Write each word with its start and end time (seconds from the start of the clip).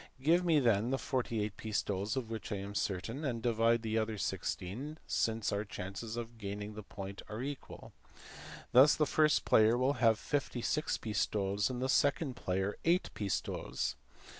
Give 0.19 0.43
me 0.43 0.59
then 0.59 0.89
the 0.89 0.97
48 0.97 1.57
pistoles 1.57 2.17
of 2.17 2.31
which 2.31 2.51
I 2.51 2.55
am 2.55 2.73
certain, 2.73 3.23
and 3.23 3.39
divide 3.39 3.83
the 3.83 3.99
other 3.99 4.17
16 4.17 4.65
equally, 4.79 4.95
since 5.05 5.51
our 5.51 5.63
chances 5.63 6.17
of 6.17 6.39
gaining 6.39 6.73
the 6.73 6.81
point 6.81 7.21
are 7.29 7.43
equal." 7.43 7.93
Thus 8.71 8.95
the 8.95 9.05
first 9.05 9.45
player 9.45 9.77
will 9.77 9.93
have 10.01 10.17
56 10.17 10.97
pistoles 10.97 11.69
and 11.69 11.83
the 11.83 11.87
second 11.87 12.35
player 12.35 12.75
8 12.83 13.11
pistoles. 13.13 13.95